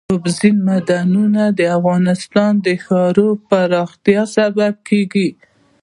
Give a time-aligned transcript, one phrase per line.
[0.13, 5.29] اوبزین معدنونه د افغانستان د ښاري پراختیا سبب کېږي.